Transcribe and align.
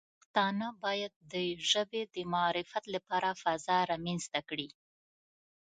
پښتانه 0.19 0.67
باید 0.83 1.13
د 1.33 1.33
ژبې 1.71 2.01
د 2.15 2.17
معرفت 2.33 2.83
لپاره 2.95 3.29
فضا 3.43 3.77
رامنځته 3.91 4.39
کړي. 4.49 4.69